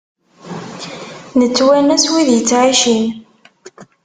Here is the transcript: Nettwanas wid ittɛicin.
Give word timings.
Nettwanas 1.39 2.03
wid 2.13 2.29
ittɛicin. 2.37 3.05